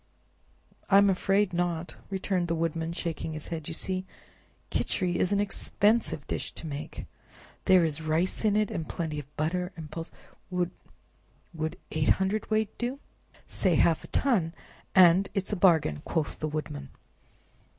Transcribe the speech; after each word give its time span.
"I'm 0.89 1.11
afraid 1.11 1.53
not," 1.53 1.95
returned 2.09 2.47
the 2.47 2.55
Woodman, 2.55 2.91
shaking 2.91 3.33
his 3.33 3.49
head; 3.49 3.67
"you 3.67 3.75
see 3.75 4.03
Khichri 4.71 5.17
is 5.17 5.31
an 5.31 5.39
expensive 5.39 6.25
dish 6.25 6.51
to 6.53 6.65
make—there 6.65 7.85
is 7.85 8.01
rice 8.01 8.43
in 8.43 8.55
it, 8.55 8.71
and 8.71 8.89
plenty 8.89 9.19
of 9.19 9.37
butter, 9.37 9.71
and 9.77 9.91
pulse, 9.91 10.09
and—" 10.09 10.15
"Would—would 11.53 11.75
eight 11.91 12.09
hundredweight 12.17 12.75
do?" 12.79 12.97
"Say 13.45 13.75
half 13.75 14.03
a 14.03 14.07
ton, 14.07 14.55
and 14.95 15.29
it's 15.35 15.53
a 15.53 15.55
bargain!" 15.55 16.01
quoth 16.03 16.39
the 16.39 16.47
Woodman. 16.47 16.89